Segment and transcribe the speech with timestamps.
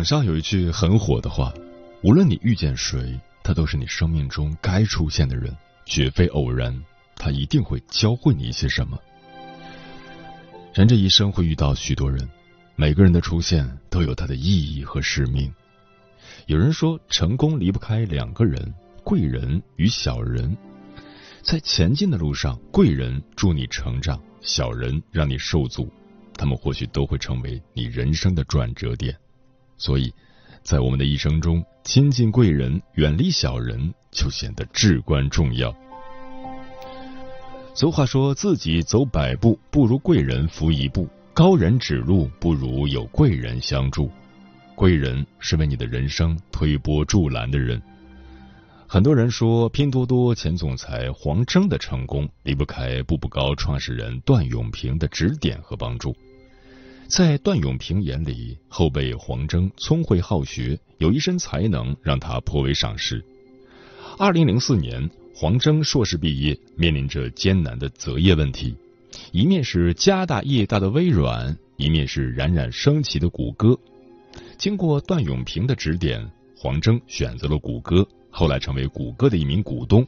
[0.00, 1.52] 网上有一句很火的话
[2.02, 6.74] ：“无论你遇见谁，他都是你生命中该出现的人，绝非偶然。
[7.16, 8.98] 他一定会教会你一些什么。”
[10.72, 12.26] 人这一生会遇到许多人，
[12.76, 15.52] 每个人的出现都有他的意义和使命。
[16.46, 18.72] 有人说，成功离不开两个人：
[19.04, 20.56] 贵人与小人。
[21.42, 25.92] 在前进的路上，贵人助你成长，小人让你受阻。
[26.38, 29.14] 他们或许都会成为你人生的转折点。
[29.80, 30.12] 所以，
[30.62, 35.74] 在我们的一生中，亲近贵人，远离小人，就显得至关重要。
[37.74, 44.10] 俗话说：“自己走百步，不如贵人扶一步；高人指路，不如有贵人相助。”
[44.76, 47.80] 贵人是为你的人生推波助澜的人。
[48.86, 56.14] 很多人说，拼多多前总裁黄峥的成功离不开步步高创始人段永平的指点和帮助。
[57.10, 63.20] 在段永平眼里，后辈黄峥聪慧好学，有一身才能，让他颇为赏识。
[64.16, 68.76] 二零零四年，黄峥硕士毕业，面临着艰难的择业问题：
[69.32, 73.76] 一面是家大业大的微软，一面是冉冉升起的谷歌。
[74.56, 76.24] 经过段永平的指点，
[76.56, 80.06] 黄峥选择了谷歌，后来成为谷歌的一名股东。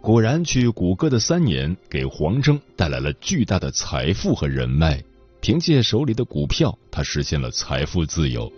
[0.00, 5.04] 果然，去谷歌的三年，给黄峥带来了巨大的财富和人脉。
[5.40, 8.50] 凭借手里的股票，他实现了财富自由。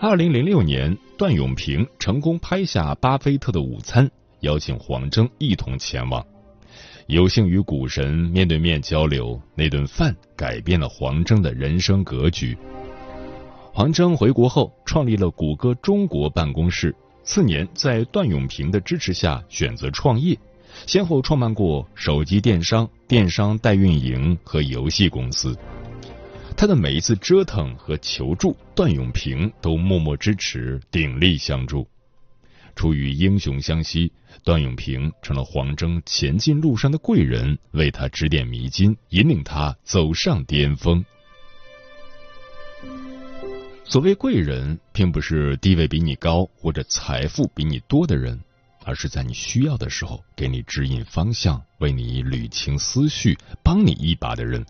[0.00, 4.10] 二零零六年，段永平成功拍下巴菲特的午餐，
[4.40, 6.24] 邀请黄峥一同前往。
[7.06, 12.56] 有幸与股神面对面交流，那顿饭改变了黄峥的人生格局。
[13.72, 16.94] 黄峥回国后，创立了谷歌中国办公室。
[17.22, 20.38] 次年，在段永平的支持下，选择创业。
[20.84, 25.56] 先后创办过手机电商、电商代运营和游戏公司。
[26.56, 31.86] 他的每一次折腾和求助，段永平都默默支持、鼎力相助。
[32.74, 34.12] 出于英雄相惜，
[34.44, 41.04] 段永平成了黄峥前进路上的贵人，为他指点迷津，引领他走上巅峰。
[43.84, 48.38] 所谓贵人，并不是地位比你高或者财富比你多的人。
[48.86, 54.64] 而是在你需要的时候给你指引方向、为你捋清思绪、帮你一把的人，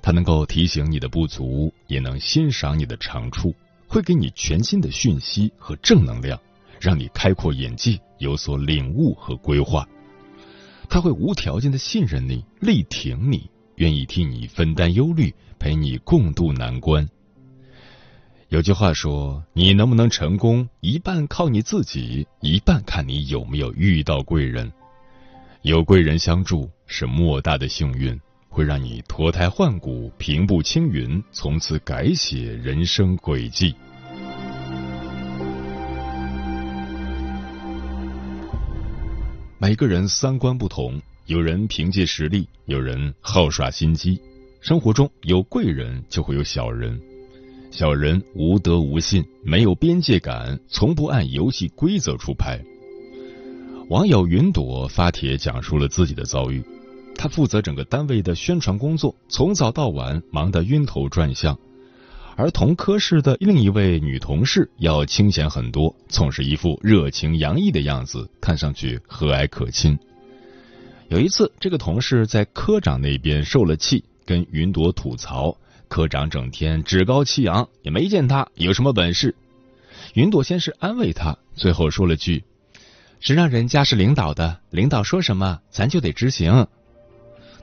[0.00, 3.52] 他能够提醒你的不足，也能欣赏你的长处，
[3.88, 6.40] 会给你全新的讯息和正能量，
[6.80, 9.84] 让你开阔眼界，有所领悟和规划。
[10.88, 17.04] 他会无条件的信任你、力挺你，愿意替你分担忧虑，陪你共度难关。
[18.50, 24.70] 有句话说：“你能不能成功，一半靠你自己，一半看你有没有遇到贵人。
[25.62, 33.74] 有贵人相助是莫大的幸运，会让你脱胎换骨、平步青云，从此改写人生轨迹。”
[39.58, 44.20] 每个人三观不同，有人凭借实力，有人好耍心机。
[44.60, 47.00] 生活中有贵人，就会有小人。
[47.74, 52.56] 小人无德无信，没有边界感，从不按游戏规则出牌。
[53.88, 56.62] 网友云朵发帖讲述了自己的遭遇：
[57.16, 61.52] 他负责整个单位的宣传工作，从早到晚忙得晕头转向；
[62.36, 69.98] 而同科室的另一位女同事要清闲很多，总是一副热情洋溢的样子，看上去和蔼可亲。
[71.08, 75.56] 有一次，这个同事在科长那边受了气，跟云朵吐槽。
[75.88, 79.34] 科长整天趾高气扬，也没见他有什么本事。
[80.14, 82.44] 云朵先是安慰他，最后说了句
[83.20, 86.66] ：“谁让人家是领导的，领导说什么，咱就得执行。”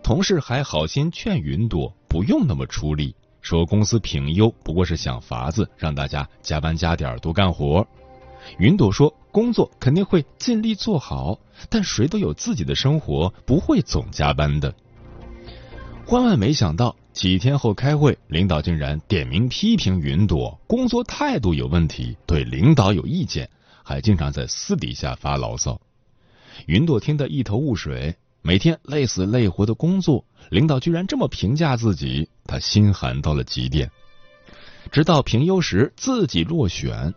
[0.04, 7.86] 同事还好心劝云朵不用那么出力，说公司评优不过是想法子让大家加班加点多干活。
[8.58, 11.40] 云朵说工作肯定会尽力做好，
[11.70, 14.74] 但谁都有自己的生活，不会总加班的。
[16.12, 23.50] 万万没想到，几天后开会，领导竟然点名批评云朵工作态度有问题，对领导有意见，
[23.82, 25.80] 还经常在私底下发牢骚。
[26.66, 28.14] 云朵听得一头雾水。
[28.42, 33.90] 每天累死累活的工作，领导居然这么评价自己，他心寒到了极点。
[34.92, 37.14] 直到评优时自己落选，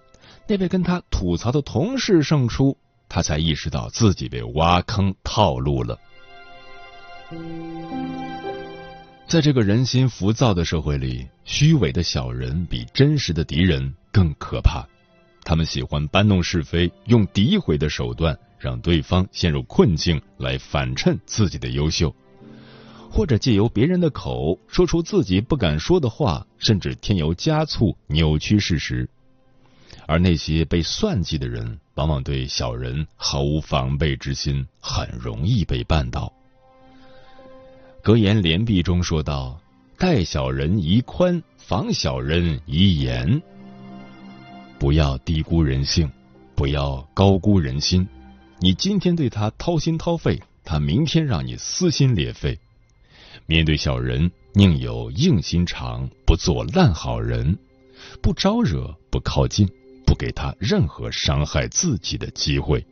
[0.47, 2.77] 那位跟他吐槽的同事胜出，
[3.09, 5.99] 他才意识到自己被挖坑套路了。
[9.35, 14.87] 在这个人心浮躁的社会里，虚伪的小人比真实的敌人更可怕。
[15.43, 18.39] 他们喜欢搬弄是非，用诋毁的手段。
[18.61, 22.15] 让对方陷入困境，来反衬自己的优秀，
[23.11, 29.11] 或者借由别人的口说出自己不敢说的话，甚至添油加醋扭曲事实。
[30.07, 36.33] 而那些被算计的人，往往对小人毫无防备之心，很容易被绊倒。
[38.05, 39.59] 格言联璧中说道
[39.97, 43.41] ：“待小人宜宽，防小人宜严。”
[44.79, 46.07] 不要低估人性，
[46.55, 48.07] 不要高估人心。
[48.61, 52.59] 你今天对他掏心掏肺，他明天让你撕心裂肺。
[53.47, 57.59] 面对小人，宁有硬心肠，不做烂好人，
[58.21, 59.67] 不招惹，不靠近，
[60.05, 62.81] 不给他任何伤害自己的机会。《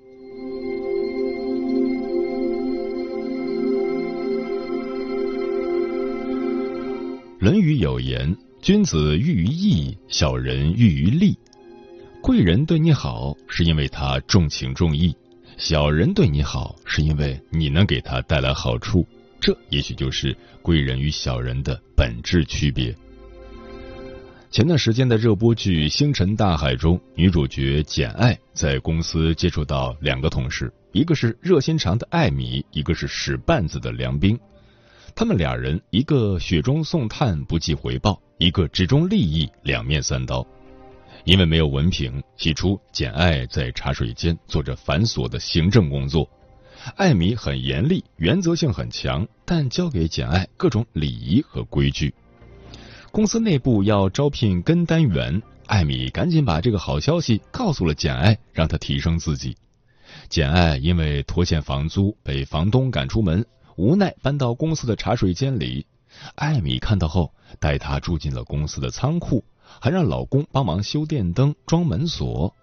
[7.43, 11.37] 论语》有言：“君子喻于义，小人喻于利。”
[12.23, 15.13] 贵人对你好，是因为他重情重义。
[15.57, 19.05] 小人对你好，是因为你能给他带来好处，
[19.41, 22.95] 这也许就是贵人与小人的本质区别。
[24.53, 34.39] 前段时间的热播剧《星辰大海》中，女主角简爱在公司接触到两个同事，一个是热心肠的艾米，一个是使绊子的梁冰。
[35.15, 40.45] 他们俩人，一个雪中送炭不计回报，一个只重利益，两面三刀。
[41.25, 46.29] 因为没有文凭，起初简爱在茶水间做着繁琐的行政工作。
[46.97, 52.13] 艾米很严厉，原则性很强，但教给简爱各种礼仪和规矩。
[53.13, 59.55] 公司内部要招聘跟单员，艾米赶紧把这个好消息告诉了简爱，让她提升自己。
[60.29, 63.45] 简爱因为拖欠房租被房东赶出门，
[63.77, 65.87] 无奈搬到公司的茶水间里。
[66.35, 69.45] 艾米看到后，带她住进了公司的仓库。
[69.81, 72.55] 还让老公帮忙修电灯、装门锁。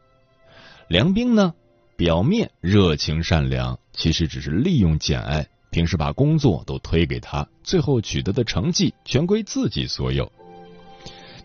[0.88, 1.56] 梁冰呢，
[1.95, 10.31] 表面热情善良，其实只是利用简爱，平时把工作都推给他，最后取得的成绩全归自己所有。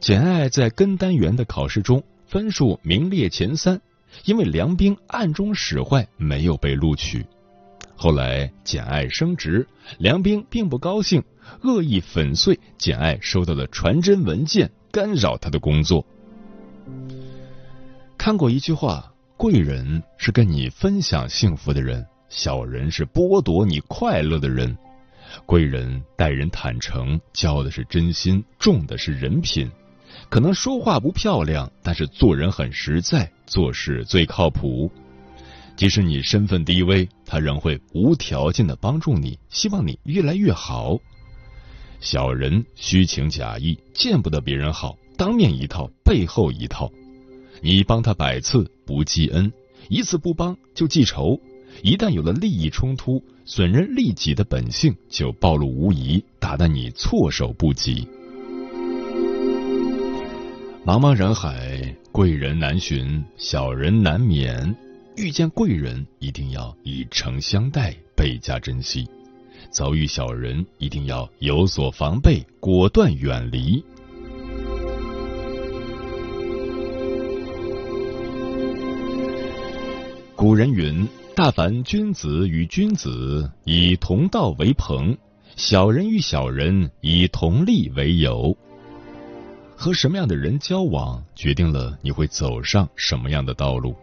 [0.01, 3.81] 简爱在跟单员的考试中分数名列前三，
[4.25, 7.25] 因为梁冰暗中使坏，没有被录取。
[8.05, 9.67] 后来简爱升职，
[9.97, 11.25] 梁冰并不高兴，
[11.63, 14.71] 恶意粉碎简爱收到的传真文件。
[14.93, 16.05] 干扰他的工作。
[18.19, 24.77] 看过一句话：贵人是跟你分享幸福的人，小人是剥夺你快乐的人。
[25.47, 29.71] 贵人待人坦诚，交的是真心，重的是人品。
[30.29, 34.93] 可能说话不漂亮，但是做人很实在，做事最靠谱。
[35.77, 40.99] 即使你身份低微，他仍会无条件的帮助你，希望你越来越好。
[42.01, 46.91] 小人虚情假意，见不得别人好，当面一套，背后一套。
[47.61, 49.53] 你帮他百次不记恩，
[49.89, 51.41] 一次不帮就记仇。
[51.83, 58.07] 一旦有了利益冲突，损人利己的本性就暴露无遗，打得你措手不及。
[60.87, 64.77] 茫茫人海，贵人难寻，小人难免。
[65.17, 69.09] 遇见贵人，一定要以诚相待，倍加珍惜。
[69.71, 73.83] 遭遇小人，一定要有所防备，果断远离。
[80.35, 81.07] 古人云
[81.37, 85.17] ：“大凡君子与君子，以同道为朋；
[85.55, 88.57] 小人与小人，以同利为友。”
[89.77, 93.95] 和什么样的人交往，决定了你会走上什么样的道路。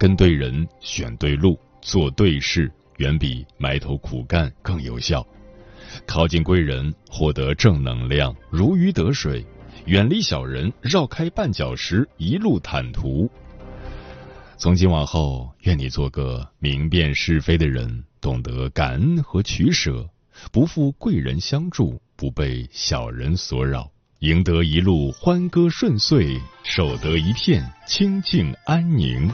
[0.00, 2.72] 跟对人，选对路，做对事。
[2.96, 5.26] 远比埋头苦干更有效。
[6.06, 9.44] 靠近贵人，获得正能量，如鱼得水；
[9.84, 13.30] 远离小人，绕开绊脚石，一路坦途。
[14.56, 20.08] 从今往后，愿你做个明辨是非的人，懂得感恩和取舍，
[20.50, 23.90] 不负贵人相助，不被小人所扰，
[24.20, 29.30] 赢得一路欢歌顺遂，守得一片清静安宁。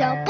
[0.00, 0.29] 小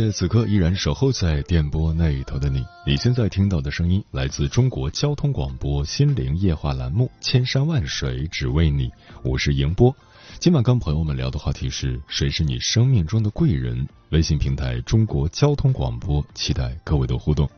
[0.00, 2.66] 谢此刻依然守候在电波那头的你。
[2.84, 8.88] 你现在听到的声音来自中国交通广播心灵夜话栏目《千山万水只为你》，
[9.22, 9.94] 我是迎波。
[10.40, 13.86] 今晚跟朋友们聊的话题是谁是你生命中的贵人？
[14.08, 17.48] 微信平台中国交通广播，期待各位的互动。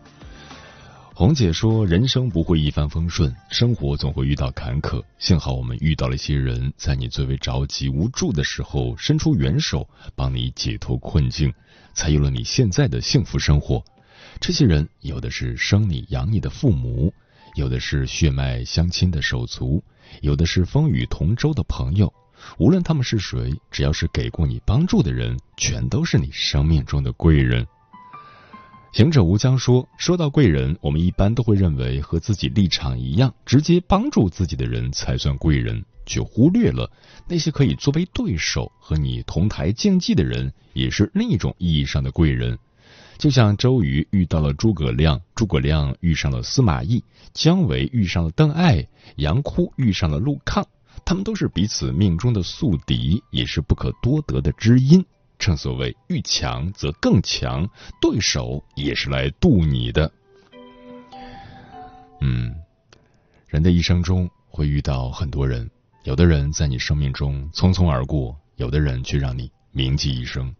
[1.14, 5.02] 红姐说：“人生不会一帆风顺，生活总会遇到坎坷。
[5.18, 11.50] 幸好我们遇到了一些人，在你最为着急无助的时候伸出援手，帮你解脱困境，
[11.96, 13.82] 才有了你现在的幸福生活。
[14.38, 17.12] 这些人有的是生你养你的父母，
[17.56, 19.82] 有的是血脉相亲的手足，
[20.20, 22.12] 有的是风雨同舟的朋友。
[22.58, 27.66] 无论他们是谁，只要是给过你帮助的人，全都是你生命中的贵人。”
[28.92, 36.90] 行者无疆说：“说到贵人，我们一般都会认为和自己立场一样，直接帮助自己的人才算贵人，却忽略了
[37.28, 42.58] 那些可以作为对手和你同台竞技的人，也是另一种意义上的贵人。
[43.18, 48.86] 就像周瑜遇到了诸葛亮，诸葛亮遇上了司马懿，姜维遇上了邓艾，
[49.16, 50.66] 杨哭遇上了陆抗，
[51.04, 55.04] 他们都是彼此命中的宿敌，也是不可多得的知音。”
[55.38, 57.68] 正所谓遇强则更强，
[58.00, 60.10] 对手也是来渡你的。
[62.22, 62.54] 嗯，
[63.46, 65.70] 人的一生中会遇到很多人，
[66.06, 70.54] 有的人在你生命中匆匆而过，有的人却让你铭记一生。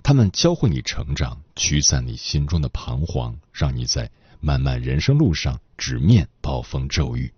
[0.00, 7.32] 他们教会你成长，驱散你心中的彷徨，让你在漫漫人生路上直面暴风骤雨。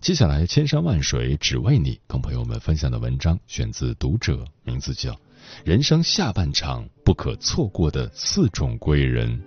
[0.00, 5.18] 接下来，千山万水只为你，跟朋友们分享的文章选自《读者》，名字叫。
[5.64, 9.42] 人生下半场不可错过的四种贵人。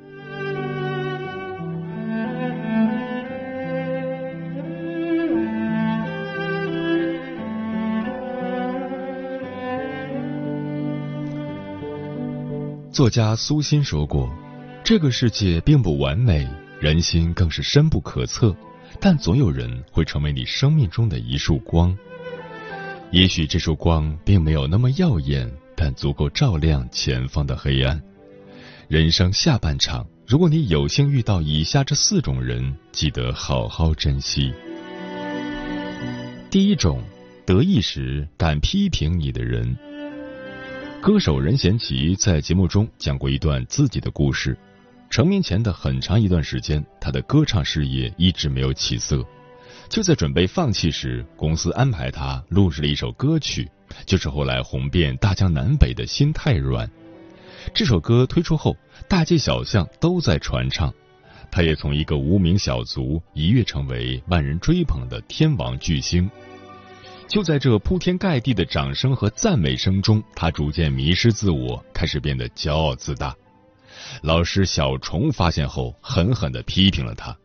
[12.91, 14.29] 作家苏欣说过
[14.83, 16.45] ：“这个世界并不完美，
[16.79, 18.53] 人心更是深不可测，
[18.99, 21.97] 但总有人会成为你生命中的一束光。
[23.11, 27.99] 也许这束光并没有那么耀眼。”但足够照亮前方的黑暗。
[28.87, 34.53] 人生下半场，如果你有幸遇到以下这四种人，记得好好珍惜。
[36.51, 37.01] 第一种，
[37.47, 39.75] 得意时敢批评你的人。
[41.01, 44.55] 歌手任贤齐在节目中讲过一段自己的故事。
[45.09, 49.25] 成名前的很长一段时间，他的歌唱事业一直没有起色。
[49.89, 53.67] 就在准备放弃时，公司安排他录制了一首歌曲。
[54.05, 56.87] 就是后来红遍大江南北的心太软，
[57.73, 58.77] 这首歌推出后，
[59.09, 60.93] 大街小巷都在传唱，
[61.49, 66.29] 他也从一个无名小卒一跃成为万人追捧的天王巨星。
[67.31, 73.33] 就在这铺天盖地的掌声和赞美声中，他逐渐迷失自我，开始变得骄傲自大。
[74.21, 77.37] 老师小虫发现后，狠狠的批评了他：“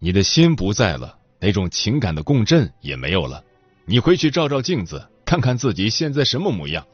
[0.00, 3.44] 你的心不在了，那种情感的共振也没有了。
[3.84, 6.84] 你回去照照镜子，看看自己现在什么模样。”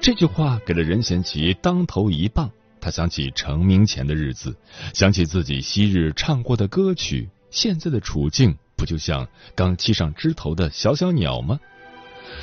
[0.00, 2.48] 这句话给了任贤齐当头一棒。
[2.80, 4.54] 他想起成名前的日子，
[4.92, 11.58] 想起自己昔日唱过的歌曲，现在的处境就像刚栖上枝头的小小鸟吗？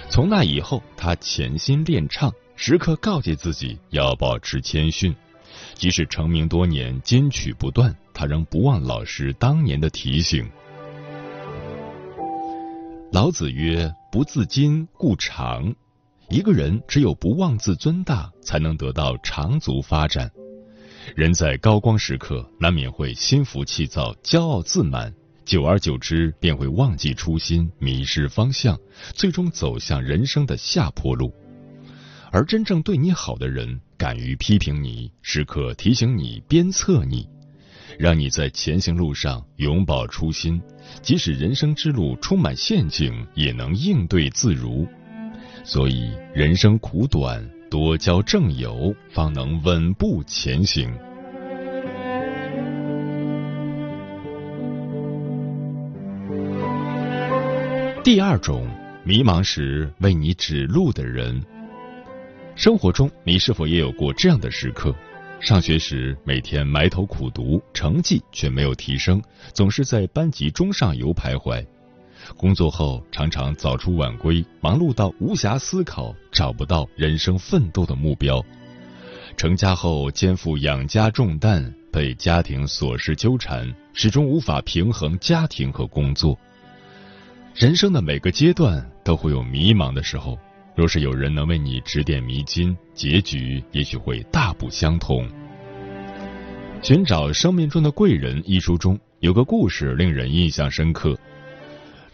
[0.09, 5.15] 从那以后，他潜心练唱，时刻告诫自己要保持谦逊。
[5.73, 10.49] 即使成名多年，金曲不断，他仍不忘老师当年的提醒。
[13.11, 15.75] 老子曰：“不自矜，故长。”
[16.29, 20.31] 一个人只有不妄自尊大，才能得到长足发展。
[21.13, 28.79] 人在高光时刻，难免会心浮气躁、骄傲自满，久而久之，便会忘记初心，迷失方向，
[29.13, 31.33] 最终走向人生的下坡路。
[32.31, 37.27] 而真正对你好的人，敢于批评你，时刻提醒你、鞭策你，
[37.99, 40.61] 让你在前行路上永葆初心，
[41.01, 44.87] 即使人生之路充满陷阱，也能应对自如。
[45.65, 50.89] 所以，人生苦短，多交正友，方能稳步前行。
[58.03, 58.67] 第二种，
[59.03, 61.39] 迷茫时为你指路的人。
[62.55, 64.91] 生活中，你是否也有过这样的时刻？
[65.39, 69.21] 上学时，每天埋头苦读，成绩却没有提升，
[69.53, 71.63] 总是在班级中上游徘徊。
[72.35, 78.43] 工作后常常早出晚归，忙碌到无暇思考，找不到人生奋斗的目标。
[79.37, 86.35] 成家后肩负养家重担，被家庭琐事纠缠，始终无法平衡家庭和工作。
[87.53, 90.39] 人生的每个阶段都会有迷茫的时候，
[90.73, 95.27] 若是有人能为你指点迷津，结局也许会大不相同。
[96.81, 101.17] 《寻找生命中的贵人》一书中有个故事令人印象深刻。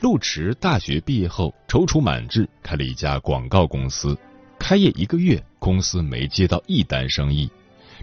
[0.01, 4.17] 陆池大学毕业后踌躇满志，开了一家广告公司。
[4.59, 7.49] 开业一个月，公司没接到一单生意。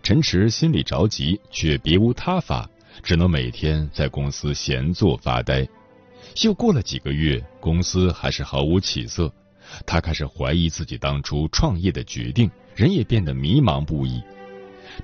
[0.02, 2.68] 陈池心里着急，却别无他法，
[3.02, 5.66] 只能每天在公司闲坐发呆。
[6.42, 9.32] 又过了几个月，公司还是毫无起色。
[9.86, 14.22] 他开始怀疑自己当初创业的决定，人也变得迷茫不已。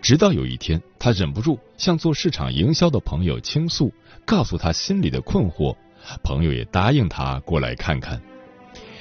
[0.02, 3.92] 直到有一天，他忍不住向做市场营销的朋友倾诉，
[4.24, 5.74] 告诉他心里的困惑。
[6.22, 8.20] 朋友也答应他过来看看。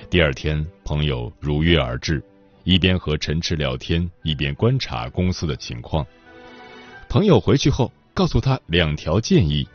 [0.10, 2.24] 第二天，朋友如约而至，
[2.63, 6.06] 一边和陈池聊天，一边观察公司的情况。
[7.08, 9.68] 朋友回去后告诉他两条建议：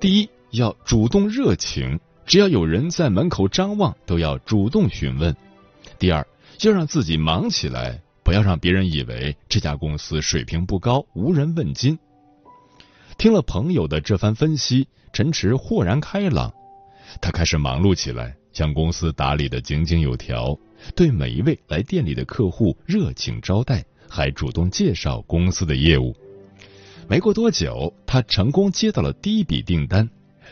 [0.00, 5.32] 第一，要主动热情，只要有人在门口张望，都要主动询问；
[5.98, 6.26] 第二，
[6.62, 11.98] 要让自己忙起来，不要让别人以为这家公司水平不高，无人问津。
[13.18, 16.52] 听了朋友的这番分析，陈池豁然开朗。
[17.20, 20.58] 他开始忙碌起来，将公司打理的井井有条，
[20.94, 26.16] 对每一位来店里的客户热情招待，还主动介绍公司的业务。
[27.08, 30.08] 没过多久，他成功接到了第一笔订单，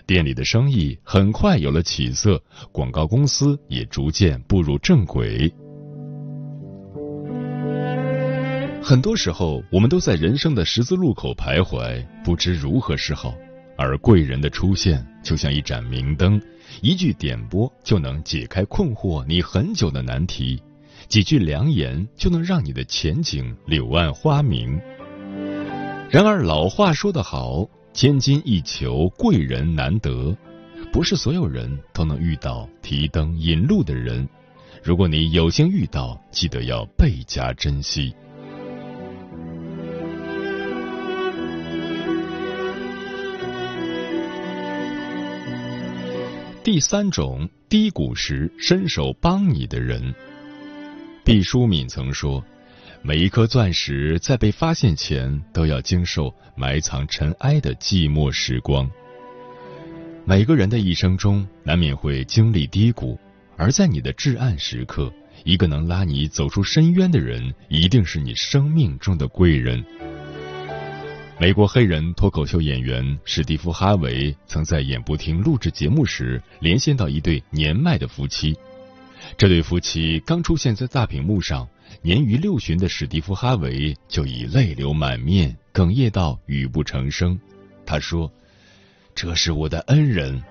[0.07, 5.53] 店里的生意很快有了起色，广告公司也逐渐步入正轨。
[8.83, 13.35] 很多时候，我们都在人生的十字路口徘徊，不知如何是好。
[13.77, 16.40] 而贵人的出现，就像一盏明灯，
[16.83, 20.62] 一句点拨就能解开困惑你很久的难题，
[21.09, 24.79] 几句良言就能让你的前景柳暗花明。
[26.11, 30.37] 然而老话说得好，千金易求，贵人难得，
[30.92, 34.28] 不是所有人都能遇到提灯引路的人。
[34.83, 38.12] 如果你有幸遇到，记得要倍加珍惜。
[46.64, 50.12] 第三种低谷时伸手帮你的人，
[51.24, 52.44] 毕淑敏曾说
[53.07, 58.90] ：“每一颗钻石在被发现前，都要经受埋藏尘埃的寂寞时光。”
[60.25, 63.19] 每个人的一生中难免会经历低谷，
[63.59, 65.12] 而在你的至暗时刻，
[65.45, 69.85] 一个能拉你走出深渊的人，一定是你生命中的贵人。
[71.38, 78.57] 美国黑人脱口秀演员史蒂夫·哈维曾在演播厅录制节目时，连线到一对年迈的夫妻。
[79.37, 81.69] 这对夫妻刚出现在大屏幕上，
[82.02, 87.38] 年逾六旬的史蒂夫·哈维就已泪流满面，哽咽到语不成声。
[87.87, 88.30] 他说
[89.14, 90.42] ：“这是我的恩人。”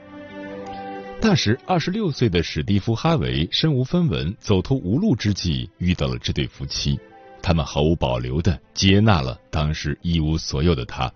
[1.22, 7.00] 那时，二十六岁的史蒂夫·哈维身无分文、走投无路之际，遇到了这对夫妻。
[7.42, 11.12] 他们毫无保留的接纳了当时一无所有的他，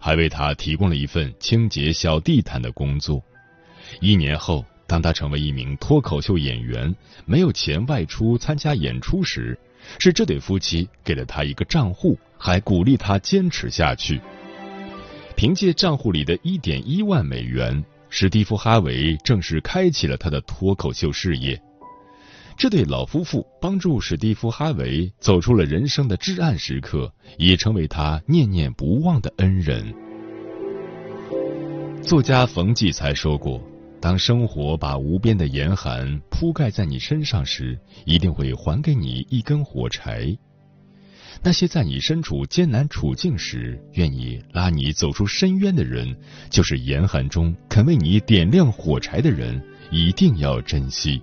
[0.00, 3.22] 还为他提供了一份清洁小地毯的工作。
[4.00, 9.58] 一年后，当他成为一名脱口秀演员，没有钱外出参加演出时，
[9.98, 14.20] 是这对夫妻给了他一个账户，还鼓励他坚持下去。
[15.36, 21.60] 凭借账户里的一点一万美元，史蒂夫·哈维正式开启了他的脱口秀事业。
[22.56, 29.92] 这对老夫妇帮助史蒂夫·哈维走出了人生的至暗时刻，也成为他念念不忘的恩人。
[32.02, 33.60] 作家冯骥才说过
[34.02, 40.36] ：“当生活把无边的严寒铺盖在你身上时，一定会还给你一根火柴。
[41.40, 46.16] 那些在你身处艰难处境时愿意拉你走出深渊的人，
[46.50, 49.62] 就是严寒中肯为你点亮火柴的人，
[49.92, 51.22] 一定要珍惜。”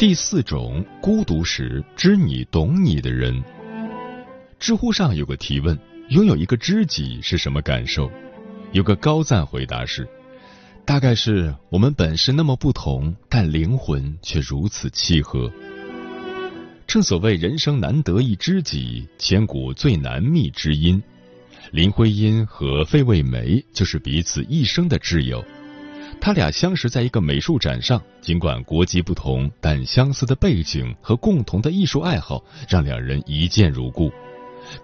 [0.00, 3.44] 第四种孤独时知你懂你的人。
[4.58, 8.10] 知乎上有个提问：拥有一个知己是什么感受？
[8.72, 10.08] 有个高赞回答是：
[10.86, 15.52] 大概是我们本是那么不同，但灵魂却如此契合。
[16.86, 21.02] 正所谓人生难得一知己，千古最难觅知音。
[21.72, 25.44] 林徽因和费慰梅就是彼此一生的挚友。
[26.20, 34.12] 他俩相识在一个美术展上，尽管国籍不同，但相似的背景和共同的艺术爱好让两人一见如故。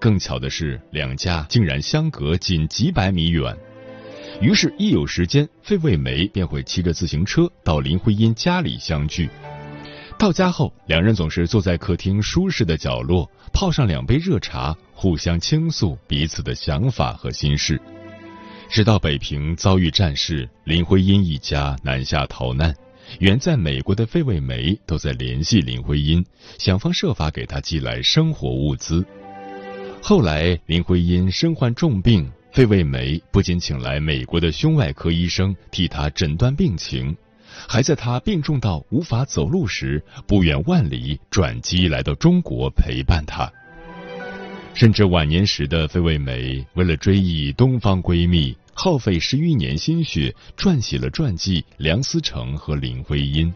[0.00, 3.54] 更巧的是，两家竟然相隔仅几百米远。
[4.40, 9.28] 于是，一有时间，费慰梅便会骑着自行车到林徽因家里相聚。
[10.18, 17.80] 到家后，两人总是坐在客厅舒适的角落，泡上两杯热茶，互相倾诉彼此的想法和心事。
[18.68, 22.74] 直到北平遭遇战事，林徽因一家南下逃难，
[23.20, 26.24] 远在美国的费慰梅都在联系林徽因，
[26.58, 29.04] 想方设法给她寄来生活物资。
[30.02, 37.16] 后来林徽因身患重病，费慰梅不仅请来美国的胸外科医生替她诊断病情，
[37.66, 43.50] 还在她病重到无法走路时，不远万里转机来到中国陪伴她。
[44.76, 53.50] 甚至晚年时的费慰梅，为了追忆东方闺蜜，耗费十余年心血，撰写了传记《梁思成和林徽因》。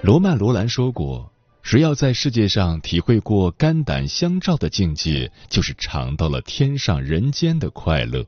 [0.00, 8.24] 罗曼·罗兰说过：“谁要在世界上体会过肝胆相照的境界，就是尝到了天上人间的快乐。”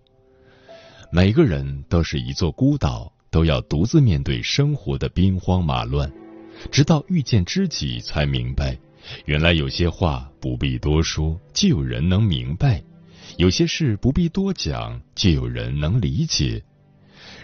[1.13, 6.13] 每个人都是一座孤岛，都要独自面对生活的兵荒马乱，
[6.73, 8.77] 直到遇见知己，才明白。
[9.27, 12.83] 原来有些话不必多说，就有人能明白；
[13.37, 16.61] 有些事不必多讲，就有人能理解。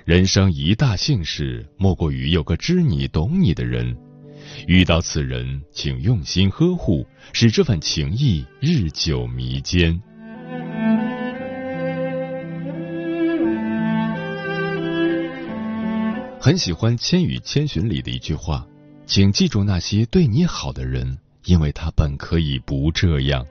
[0.05, 3.97] 人生一大幸事，莫过于有个知你懂你的人。
[4.67, 10.03] 遇到此人，请用心呵护，使这份情谊日久弥坚。
[16.41, 18.67] 很喜欢《千与千寻》里的一句话，
[19.07, 21.17] 请记住那些对你好的人。
[21.44, 23.46] 因为他本可以不这样，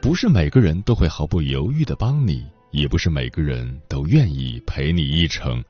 [0.00, 5.62] 不是每个人都会毫不犹豫的帮你，也不是每个人都愿意陪你一程。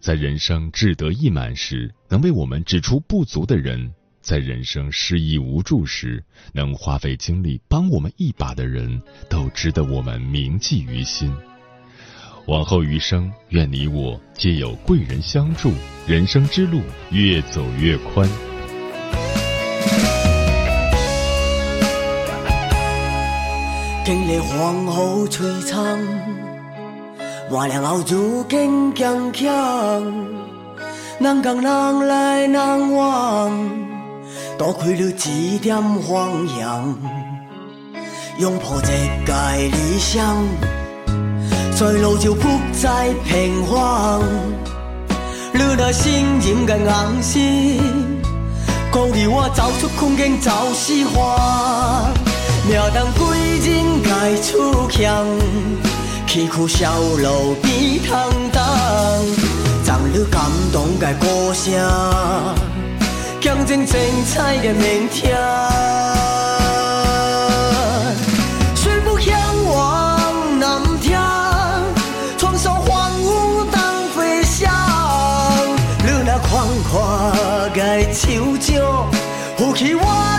[0.00, 3.88] 在人生志得意满时，能为我们指出不足的人；
[4.20, 6.22] 在人生失意无助时，
[6.52, 11.32] 能花费精力帮我们一把的人，都值得我们铭记于心。
[12.46, 15.72] 往后余生，愿你我皆有贵人相助，
[16.08, 16.80] 人生之路
[17.12, 18.28] 越走越宽。
[24.04, 25.96] 经历风雨摧残，
[27.48, 29.48] 换了后如今强强。
[31.20, 33.70] 人讲人来人往，
[34.58, 36.98] 多亏了一点方向，
[38.38, 40.36] 拥抱一界理想，
[41.76, 44.20] 在路就不再平凡。
[45.54, 47.80] 你若心仍然硬心，
[48.90, 52.31] 鼓励我走出困境，走四方。
[52.64, 55.26] 命当贵人该出强，
[56.28, 58.16] 崎岖小路比通
[58.52, 58.64] 当，
[59.84, 60.40] 让你感
[60.72, 61.74] 动该歌声，
[63.40, 63.98] 强证精
[64.32, 65.36] 彩的明天。
[68.76, 71.20] 虽不向往南天，
[72.38, 74.72] 创造荒芜当飞翔。
[75.98, 77.32] 你那宽阔
[77.74, 79.10] 该手掌，
[79.56, 80.31] 扶起我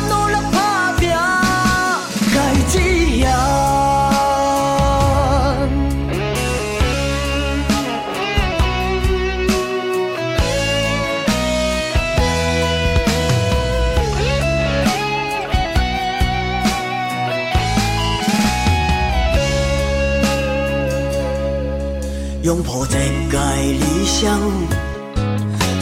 [22.43, 22.97] 拥抱这
[23.32, 24.38] 个理想，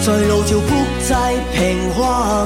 [0.06, 0.76] 在路就不
[1.10, 2.45] 再平凡。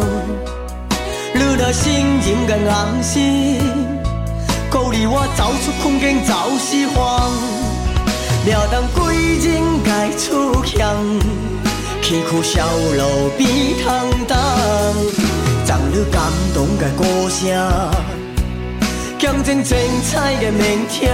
[1.34, 3.60] 你若心仍然红心，
[4.72, 7.30] 鼓励我走出困境，走四方。
[8.46, 10.96] 命当贵人该出强，
[12.02, 14.40] 崎岖小路比坦荡，
[15.68, 16.24] 让你感
[16.54, 17.92] 动的歌声，
[19.20, 21.14] 见证精彩的明天。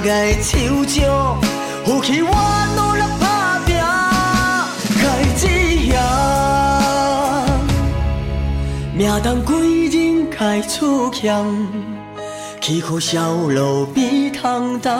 [0.00, 1.38] 该手掌，
[1.86, 2.28] 有气我
[2.76, 3.76] 努力打拼，
[5.02, 5.04] 该
[5.36, 5.42] 这
[5.92, 5.94] 样。
[8.96, 11.46] 命当贵人该出强，
[12.60, 14.92] 崎岖小路比坦荡，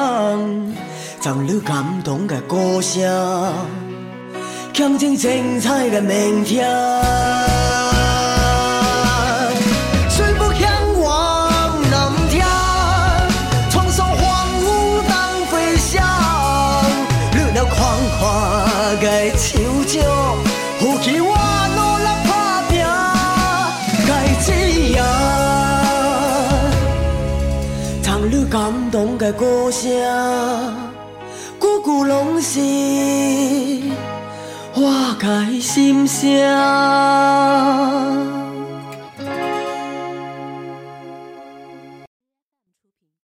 [1.22, 3.52] 让你感动的歌声，
[4.72, 6.68] 见证精彩的明天。
[32.54, 32.60] 是
[34.76, 36.24] 我该心声。